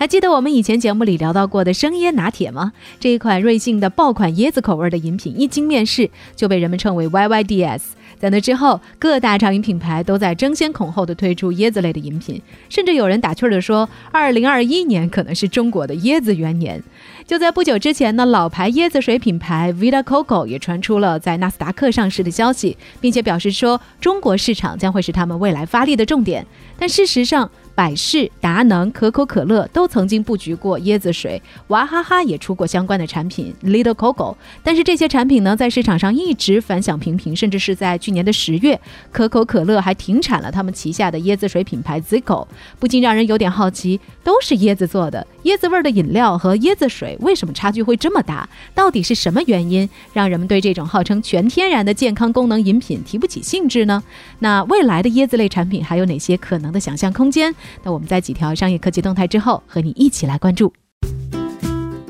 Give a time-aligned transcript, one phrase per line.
[0.00, 2.72] 还记得我们以前节目里聊到过的生椰拿铁吗？
[3.00, 7.80] 这一款瑞幸的爆款椰子口味的饮品，一经面世就被人们称为 YYDS。
[8.20, 16.80] 在那之后，各大茶饮品牌都在争先恐后的推出椰子类的饮品，甚至有人打趣儿的说，二零二一年可能是中国的椰子元年。
[17.26, 26.46] 就在不久之前呢，老牌椰子水品牌 Vita Coco 也传出了在纳斯达克上市的消息，并且表示说，中国市场将会是他们未来发力的重点。
[26.78, 38.80] 但事实上，百事、达能、可口可乐都曾经布局过椰子水，娃哈哈也出过相关的产品 Little Coco，但是这些产品呢，在市场上一直反响平平，甚至是在去年的十月，
[39.12, 42.48] 可口可乐还停产了他们旗下的椰子水品牌 Zico，
[42.80, 48.46] 不禁让人有点好奇，都是椰子做的，椰子味的饮料和椰子水为什么差距会这么大？
[48.74, 54.02] 到底是什么原因让人们对这种号称全天然的健康功能饮品提不起兴致呢？
[54.40, 57.54] 那未来的椰子类产品还有哪些可能的想象空间？
[57.82, 60.70] 那我们在几条商业科技动态之后，和你一起来关注。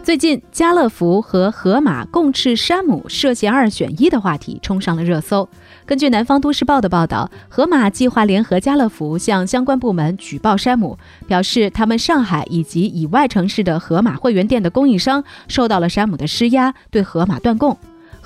[0.08, 5.46] 最近，家乐福和盒马共斥山姆涉嫌二选一的话题冲上了热搜。
[5.84, 17.76] 根据南方都市报的报道，盒马计划联合家乐福向相关部门举报山姆，表示他们上海以及以外城市的盒马会员店的供应商受到了山姆的施压，对盒马断供。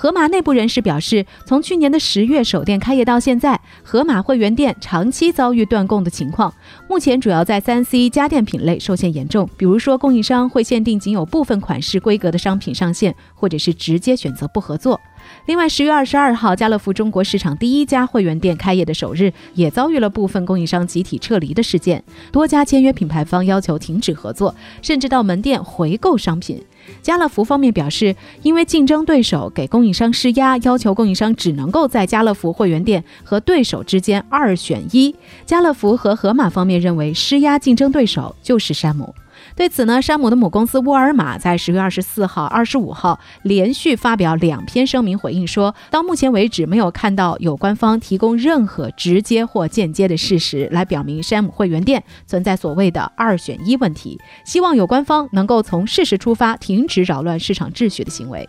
[0.03, 6.53] 盒马内部人士表示，从去年的十月首店开业到现在，盒马会员店长期遭遇断供的情况。
[6.89, 14.99] 目前主要在三 C 家电品类受限严重，比如说供应商会限定仅有部分款式规格的商品上线，或者是直接选择不合作。
[15.45, 26.61] 另外，十月二十二号，家乐福中国市场第一家会员店开业的首日，也遭遇了部分供应商集体撤离的事件，多家签约品牌方要求停止合作，甚至到门店回购商品。
[27.01, 35.15] 家乐福方面表示，因为竞争对手给供应商施压，要求供应商只能够在家乐福会员店和对手之间二选一。
[35.45, 39.13] 家乐福和盒马方面认为，施压竞争对手就是山姆。
[39.55, 58.47] 对此呢，山姆的母公司沃尔玛在十月二十四号、二十五号连续发表两篇声明回应，说到目前为止没有看到有关方提供任何直接或间接的事实来表明山姆会员店存在所谓的二选一问题，希望有关方能够从事实出发，停止扰乱市场秩序的行为。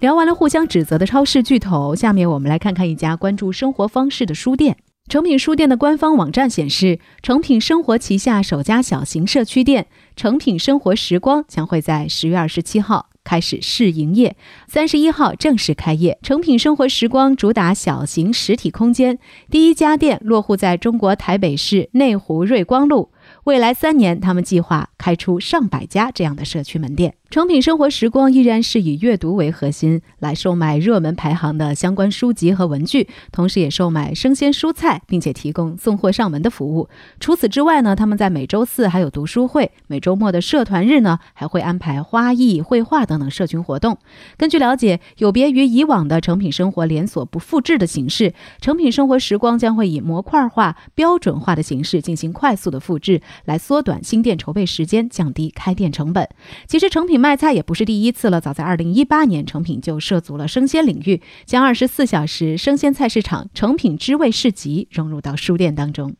[0.00, 4.76] 聊完了互相指责的超市巨头，下面我们来看看一家关注生活方式的书店。
[5.08, 9.86] 诚品书店的官方网站显示，诚品生活旗下首家小型社区店
[10.16, 14.36] “诚品生活时光”将会在十月二十七号开始试营业，
[14.66, 16.18] 三十一号正式开业。
[16.22, 23.12] 诚品生活时光主打小型实体空间，第一家店落户在中国台北市内湖瑞光路。
[23.44, 27.14] 未来三年，他们计划开出上百家这样的社区门店。
[27.28, 36.88] 成品生活时光依然是以阅读为核心来售卖热门排行的相关书籍和文具，同时也售卖生鲜蔬菜，并且提供送货上门的服务。
[37.18, 43.98] 除此之外呢，他们在每周四还有读书会，每周末的社团日呢还会安排花艺、绘画等等社群活动。
[44.36, 56.28] 根据了解，有别于以往的成品生活连锁不复制的形式，成品生活时光将会以模块化、标准化的形式进行快速的复制，来缩短新店筹备时间，降低开店成本。
[56.68, 57.16] 其实成品。
[57.16, 66.14] 卖菜也不是第一次了，早在二零一八年，成品就涉足了生鲜领域，将二十四小时生鲜菜市场成品知味市集融入到书店当中。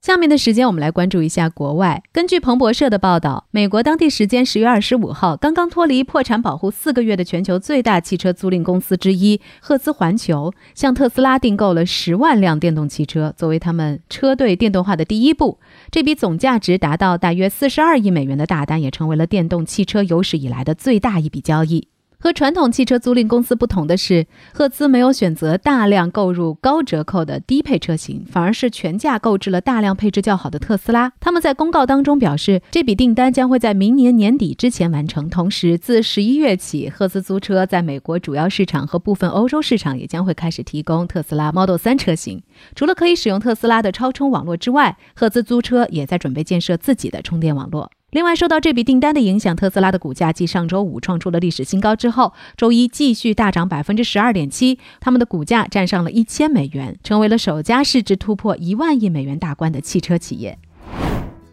[0.00, 2.02] 下面的时间，我们来关注一下国外。
[2.10, 15.58] 根据彭博社的报道，美国当地时间十月二十五号，刚刚脱离破产保护四个月的全球最大汽车租赁公司之一赫兹环球，向特斯拉订购了十万辆电动汽车，作为他们车队电动化的第一步。
[15.90, 21.89] 这笔总价值达到大约四十二亿美元的大单，也成为了电动汽车有史以来的最大一笔交易。
[22.22, 31.10] 和传统汽车租赁公司不同的是，赫兹没有选择大量购入高折扣的低配车型，反而是全价购置了大量配置较好的特斯拉。
[31.18, 35.30] 他们在公告当中表示，这笔订单将会在明年年底之前完成。
[35.30, 42.42] 同时，自十一月起，赫兹租车在美国主要市场和部分欧洲市场也将会开始提供特斯拉 Model 3车型。
[42.74, 47.90] 除了可以使用特斯拉的超充网络之外，赫兹租车也在准备建设自己的充电网络。
[48.10, 60.58] 另外，受到这笔订单的影响，特斯拉的股价继上周五创出了历史新高之后，周一继续大涨百分之十二点七，他们的股价站上了一千美元，成为了首家市值突破一万亿美元大关的汽车企业。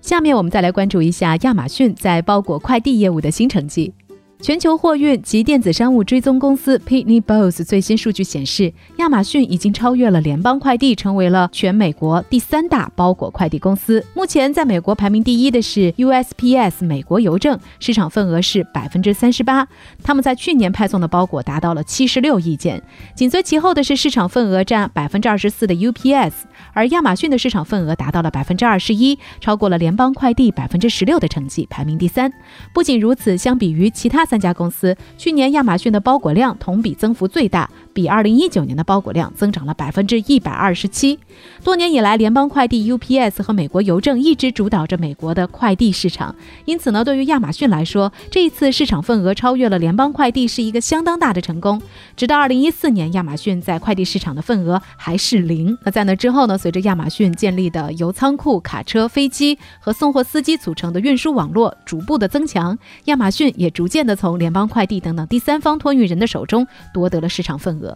[0.01, 3.93] 下面我们再来关注一下亚马逊在包裹快递业务的新成绩。
[4.39, 14.05] 全球货运及电子商务追踪公司 Pitney Bowes 最新数据显示，亚马逊已经超越了联邦快递，成为了全美国第三大包裹快递公司。
[14.13, 19.67] 目前，在美国排名第一的是 USPS 美国邮政，市场份额是百分之三十八。
[20.03, 22.81] 他们在去年派送的包裹达到了七十六亿件。
[23.15, 26.33] 紧随其后的是市场份额占百分之二十四的 UPS，
[26.73, 32.31] 而亚马逊的市场份额达到了百分之二十一，超过了联邦快递百分之十六的成绩，排名第三。
[32.71, 37.67] 不仅如此，相比于其他三家公司，去年亚马逊的包裹量同比增幅最大，
[37.97, 41.17] 比二零一九年的包裹量增长了百分之一百二十七。
[41.63, 46.35] 多年以来，联邦快递 UPS 和美国邮政一直主导着美国的快递市场，
[46.65, 51.81] 因此呢，对于亚马逊来说，这一次市场份额超越了联邦快递是一个相当大的成功。
[52.15, 55.75] 直到二零一四年，亚马逊在快递市场的份额还是零。
[55.83, 67.86] 那在那之后呢，随着亚马逊建立的由仓库、卡车、飞机和送货司机组成的运输网络逐步的增强，亚马逊也逐渐的从联邦快递等等第三方托运人的手中夺得了市场份额。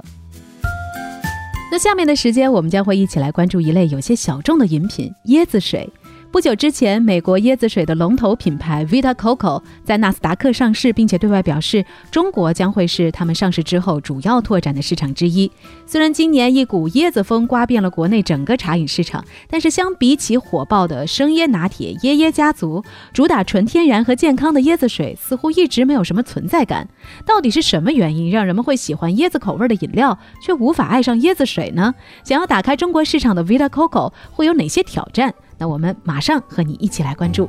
[1.72, 5.90] 那下面的时间，我们将会一起来关注一类有些小众的饮品——椰子水。
[6.32, 15.52] 不久之前，美国椰子水的龙头品牌 Vita Coco 在纳斯达克上市，并且对外表示，中国将会是他们上市之后主要拓展的市场之一。
[15.86, 22.82] 虽然今年一股椰子风刮遍了国内整个茶饮市场，但是相比起火爆的生椰拿铁、椰椰家族，
[23.12, 26.88] 主打纯天然和健康的椰子水似乎一直没有什么存在感。
[27.26, 31.94] 到底是什么原因让人们会喜欢椰子口味的饮料，却无法爱上椰子水呢？
[32.24, 35.34] 想要打开中国市场的 Vita Coco 会有哪些挑战？
[35.62, 37.48] 那我们马上和你一起来关注。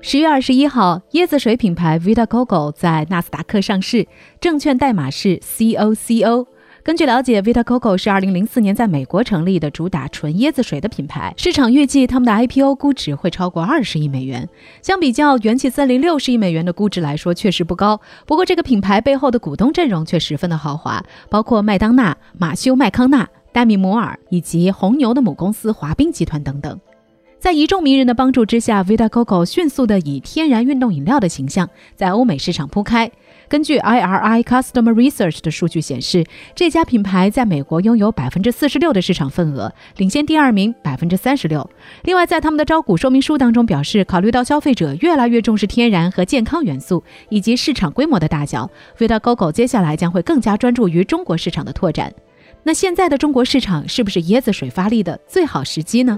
[0.00, 4.08] 十月二十一号，椰子水品牌 Vita Coco 在纳斯达克上市，
[4.40, 6.46] 证券代码是 COCO。
[6.82, 11.34] 根据了解，Vita Coco 是2004年在美国成立的主打纯椰子水的品牌。
[11.36, 14.48] 市场预计他们的 IPO 估值会超过二十亿美元。
[14.80, 18.00] 相比较元气森林六十亿美元的估值来说，确实不高。
[18.26, 26.80] 不过，这个品牌背后的股东阵容却十分的豪华，包括麦当娜、马修麦康纳、戴米摩尔以及红牛的母公司华冰集团等等。
[27.38, 33.10] 在一众名人的帮助之下，Vita Coco 迅速的以天然运动饮料的形象在欧美市场铺开。
[33.50, 36.24] 根据 IRI Customer Research 的数据显示，
[36.54, 41.68] 这家品牌在美国拥有百分之四十六的市场份额，领先第二名百分之三十六。
[42.04, 52.12] 另外，在他们的招股说明书当中表示，考虑到消费者越来越重视天然和健康元素，以及市场规模的大小，Vita Coco 接下来将会更加专注于中国市场的拓展。
[52.62, 56.16] 那现在的中国市场是不是椰子水发力的最好时机呢？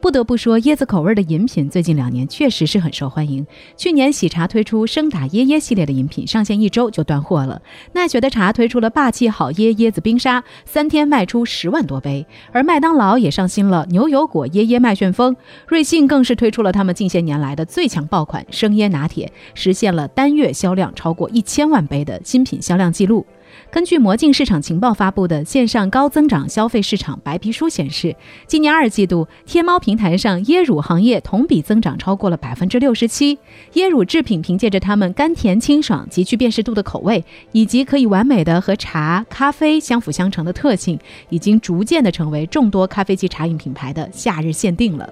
[0.00, 3.46] 不得不说，椰子口味的饮品最近两年确实是很受欢迎。
[3.76, 7.60] 去年喜茶推出生打椰椰系列的饮品，上线一周就断货了。
[7.92, 12.26] 奈雪的茶推出了霸气好椰椰子冰沙，三天卖出十万多杯。
[12.50, 15.36] 而麦当劳也上新了牛油果椰椰麦旋风，
[15.68, 23.26] 瑞幸更是推出了他们近些年来的最强爆款生椰拿铁，实现了单月销量超过一千万杯的新品销量记录。
[23.70, 28.14] 根据魔镜市场情报发布的线上高增长消费市场白皮书显示，
[28.46, 33.38] 今年二季度天猫平台上椰乳行业同比增长超过了百分之六十七。
[33.74, 40.98] 椰乳制品凭借着它们甘甜清爽、极具辨识度的口味，以及可以完美的和茶、咖啡相辅相成的特性，
[41.28, 45.08] 已经逐渐的成为众多咖啡机茶饮品牌的夏日限定了。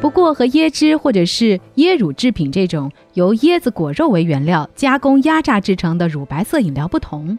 [0.00, 7.38] 不过，和椰汁或者是椰乳制品这种由椰子果肉为原料加工压榨制成的乳白色饮料不同，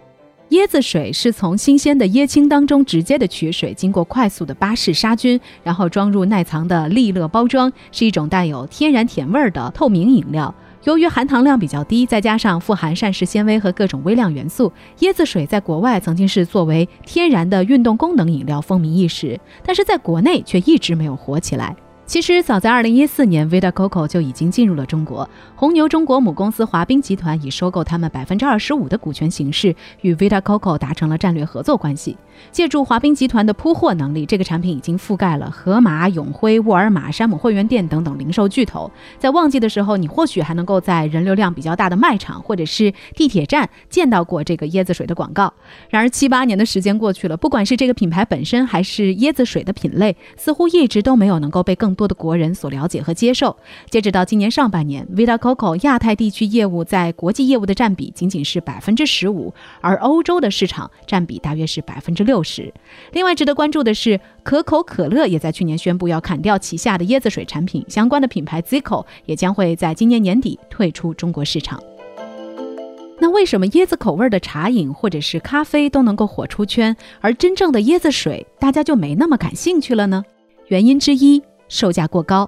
[0.51, 10.53] 椰子水是从新鲜的椰青当中直接的取水，经过快速的巴氏杀菌，然后装入耐藏的利乐包装，是一种带有天然甜味儿的透明饮料。
[10.83, 21.75] 由于含糖量比较低，再加上富含膳食纤维和各种微量元素，椰子水在国外曾经是作为天然的运动功能饮料风靡一时，但是在国内却一直没有火起来。
[22.12, 25.30] 其实早在二零一四年，Vita Coco 就已经进入了中国。
[25.56, 32.18] 红牛中国母公司华彬集团以收购他们百分之二十五的股权形式，与 Vita Coco 达成了战略合作关系。
[32.51, 38.91] 借助华彬集团的铺货能力，这个产品已经覆盖了盒马、永辉、沃尔玛、山姆会员店等等零售巨头。
[39.18, 45.53] 在旺季的时候，你或许还能够在人流量比较大的卖场或者是地铁站见到过这个椰子水的广告。
[45.89, 53.55] 然而七八年的时间过去了，不管是这个品牌本身，还是椰子水的品类，似乎一直都没有能够被更多的国人所了解和接受。
[53.91, 62.74] 截止到今年上半年，Vita Coco 亚太地区业务在国际业务的占比仅仅是百分之十五，而欧洲的市场占比大约是百分之六十。
[63.12, 71.79] 另外值得关注的是，可口可乐也在去年宣布要砍掉旗下的椰子水产品，相关的品牌 Zico 也将会在今年年底退出中国市场。
[73.24, 80.25] 那为什么椰子口味的茶饮或者是咖啡都能够火出圈，而真正的椰子水大家就没那么感兴趣了呢？
[80.70, 81.39] 原因之一，
[81.71, 82.47] 售价过高。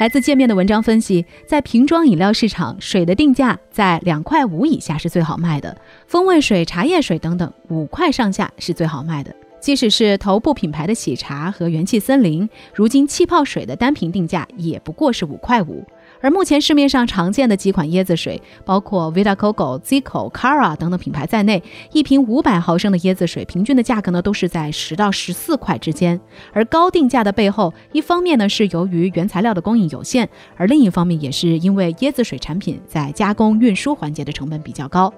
[0.00, 5.76] 来自界面的文章分析，在瓶装饮料市场，水的定价在两块五以下是最好卖的，
[6.08, 9.32] 风味水、茶叶水等等，五块上下是最好卖的。
[9.60, 15.84] 即使是头部品牌的喜茶和元气森林，如今气泡水的单瓶定价也不过是五块五。
[16.24, 21.62] 而目前市面上常见的几款椰子水，包括 Vita Coco、Zico、Cara 等等品牌在内，
[21.92, 26.18] 一瓶五百毫升的椰子水，平均的价格呢都是在十到十四块之间。
[26.54, 30.26] 而高定价的背后，一方面呢是由于原材料的供应有限，
[30.56, 35.12] 而另一方面也是因为椰子水产品在加工运输环节的成本比较高。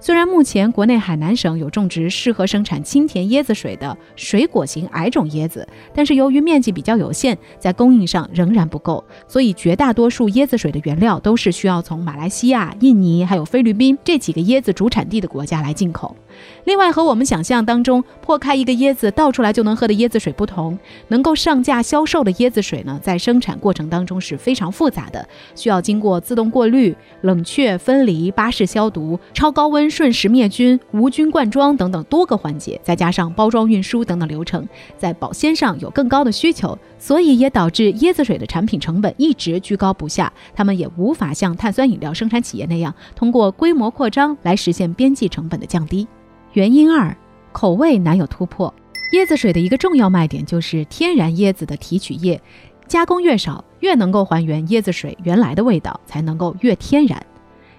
[0.00, 16.16] 虽然目前国内海南省有种植适合生产清甜椰子水的水果型矮种椰子，但是由于面积比较有限，在供应上仍然不够，所以绝大多数椰子水的原料都是需要从马来西亚、印尼还有菲律宾这几个椰子主产地的国家来进口。
[16.64, 40.32] 另外，和我们想象当中破开一个椰子倒出来就能喝的椰子水不同，能够上架销售的椰子水呢，在生产过程当中是非常复杂的，需要经过自动过滤、冷却、分离、巴氏消毒、超高高温瞬时灭菌、无菌灌装等等多个环节，再加上包装运输等等流程，在保鲜上有更高的需求，所以也导致椰子水的产品成本一直居高不下。
[40.52, 46.08] 他们也无法像碳酸饮料生产企业那样，通过规模扩张来实现边际成本的降低。
[46.54, 47.16] 原因二，
[47.52, 48.74] 口味难有突破。
[49.12, 52.42] 椰子水的一个重要卖点就是天然椰子的提取液，
[52.88, 57.24] 加工越少，越能够还原椰子水原来的味道，才能够越天然。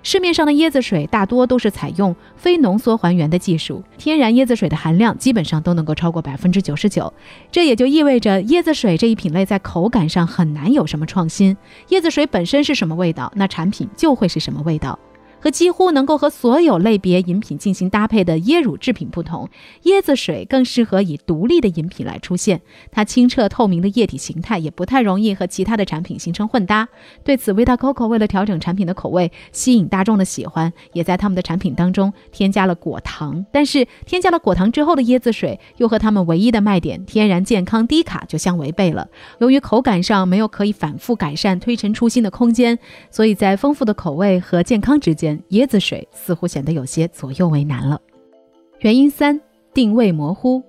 [0.03, 7.11] 市面上的椰子水大多都是采用非浓缩还原的技术，天然椰子水的含量基本上都能够超过百分之九十九。
[7.49, 11.55] 这也就意味着椰子水这一品类在口感上很难有什么创新。
[11.89, 14.99] 椰子水本身是什么味道，那产品就会是什么味道。
[15.43, 19.49] 和几乎能够和所有类别饮品进行搭配的椰乳制品不同，
[19.83, 22.61] 椰子水更适合以独立的饮品来出现。
[22.91, 26.87] 它清澈透明的液体形态也不太容易和其他的产品形成混搭。
[27.25, 33.45] 对此，Vita Coco 为了调整产品的口味，吸引大众的喜欢，也在他们的产品当中添加了果糖。
[33.51, 39.09] 但是，添加了果糖之后的椰子水又和他们唯一的卖点——天然、健康、低卡就相违背了。
[39.39, 42.79] 由于口感上没有可以反复改善、推陈出新的空间，
[43.11, 45.32] 所以在丰富的口味和健康之间。
[45.49, 47.99] 椰子水似乎显得有些左右为难了。
[48.79, 49.39] 原因三，
[49.73, 50.61] 定位模糊。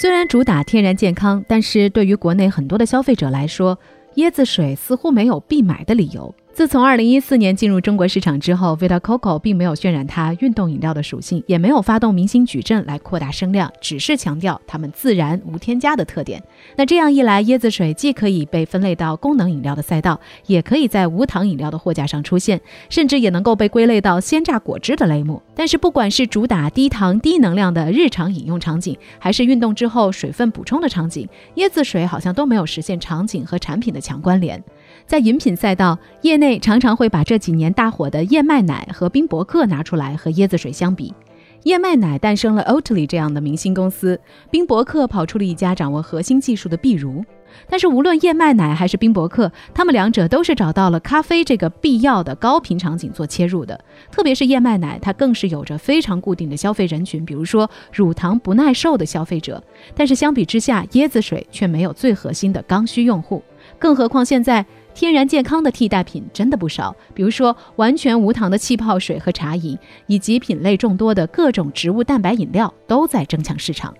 [0.00, 3.78] 虽然主打天然健康，但是对于国内很多的消费者来说，
[4.14, 6.32] 椰子水似乎没有必买的理由。
[6.58, 16.42] 自从2014年进入中国市场之后，Vita Coco 并没有渲染它运动饮料的属性，也没有发动明星矩阵来扩大声量，只是强调它们自然无添加的特点。
[16.74, 22.60] 那这样一来，椰子水既可以被分类到功能饮料的赛道，也可以在无糖饮料的货架上出现，
[22.90, 25.40] 甚至也能够被归类到鲜榨果汁的类目。
[25.54, 34.60] 但是，不管是主打低糖低能量的日常饮用场景，还是运动之后水分补充的场景，椰子水好像都没有实现场景和产品的强关联。
[35.08, 41.14] 在饮品赛道，业内常常会把这几年大火的燕麦奶和冰博克拿出来和椰子水相比。
[41.62, 47.24] 燕麦奶诞生了 Oatly 这样的明星公司，冰博克跑出了一家掌握核心技术的碧如。
[47.70, 53.82] 但是无论燕麦奶还是冰博克，他们两者都是找到了咖啡这个必要的高频场景做切入的。
[54.12, 59.64] 特别是燕麦奶，它更是有着非常固定的消费人群，比如说乳糖不耐受的消费者。
[59.96, 63.42] 但是相比之下，椰子水却没有最核心的刚需用户。
[63.78, 64.66] 更何况现在。
[64.98, 69.78] 天然健康的替代品真的不少，比如说完全无糖的气泡水和茶饮，
[70.08, 73.94] 以及品类众多的各种植物蛋白饮料都在争抢市场。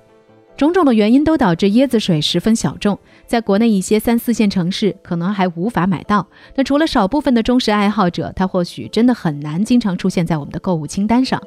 [0.56, 6.26] 种种的原因都导致椰子水十分小众，在国内一些三四线城市可能还无法买到。
[6.56, 11.40] 那除了少部分的忠实爱好者，它或许真的很难经常出现在我们的购物清单上。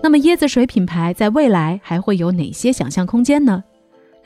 [0.00, 3.64] 那么椰子水品牌在未来还会有哪些想象空间呢？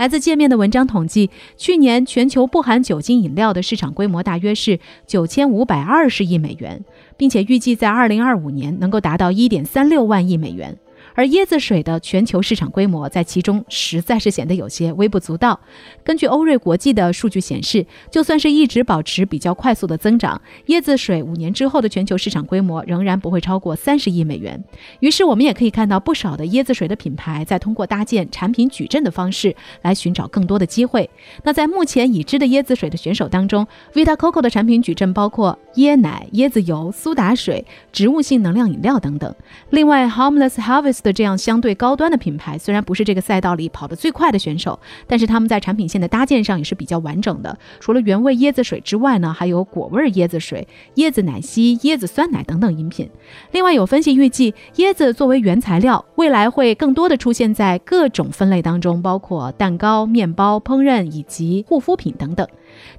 [0.01, 1.29] 来自界面的文章统计，
[1.59, 6.83] 去年全球不含酒精饮料的市场规模大约是九千五百二十亿美元，
[7.19, 10.75] 并且预计在二零二五年能够达到一点三六万亿美元。
[11.21, 15.61] 而椰子水的全球市场规模在其中实在是显得有些微不足道。
[16.03, 24.65] 根据欧瑞国际的数据显示，就算是一直保持比较快速的增长，椰子水五年之后的全球市场规模仍然不会超过三十亿美元。
[25.01, 31.11] 于是，我们也可以看到不少的椰子水的品牌在通过搭建产品矩阵的方式来寻找更多的机会。
[31.45, 39.35] 那在目前已知的椰子水的选手当中，Vita Coco 的产品矩阵包括椰奶、椰子油、苏打水、植物性能量饮料等等。
[39.69, 47.59] 另外，Homeless Harvest 这样相对高端的品牌，虽然不是这个赛道里跑得最快的选手，但是他们在产品线的搭建上也是比较完整的。
[47.81, 53.09] 除了原味椰子水之外呢，还有果味椰子水、椰子奶昔、椰子酸奶等等饮品。
[53.53, 62.47] 另外有分析预计，椰子作为原材料，未来会更多的出现在各种分类当中，包括蛋糕、面包、烹饪以及护肤品等等。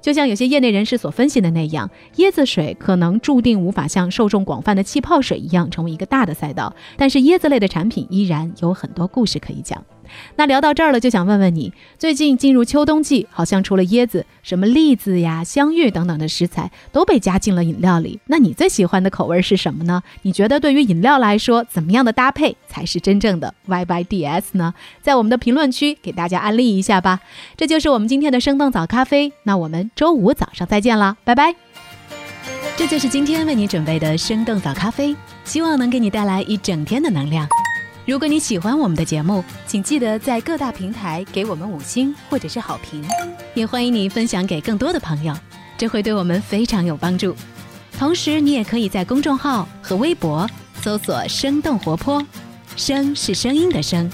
[0.00, 9.84] 就像有些业内人士所分析的那样，椰子水可能注定无法像受众广泛的气泡水一样成为一个大的赛道，但是椰子类的产品依然有很多故事可以讲。
[10.36, 18.20] 那聊到这儿了，就想问问你，最近进入秋冬季，好像除了椰子，什么栗子呀、香芋等等的食材都被加进了饮料里。
[18.26, 20.02] 那你最喜欢的口味是什么呢？
[20.22, 24.74] 你觉得对于饮料来说，怎么样的搭配才是真正的 YYDS 呢？
[25.00, 27.20] 在我们的评论区给大家安利一下吧。
[27.56, 29.32] 这就是我们今天的生动早咖啡。
[29.44, 31.54] 那我们周五早上再见了，拜拜。
[32.76, 37.46] 这就是今天为你准备的生动早咖啡，希望能给你带来一整天的能量。
[38.04, 43.04] 如果你喜欢我们的节目，请记得在各大平台给我们五星或者是好评，
[43.54, 45.32] 也欢迎你分享给更多的朋友，
[45.78, 47.34] 这会对我们非常有帮助。
[47.96, 50.48] 同时，你也可以在公众号和微博
[50.80, 52.24] 搜索“生动活泼”，
[52.74, 54.10] 声是声音的声，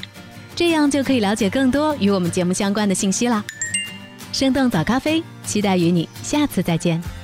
[0.54, 3.42] 这样就可以了解更多与我们节目相关的信息啦。
[4.33, 7.17] 生动早咖啡，期待与你下次再见。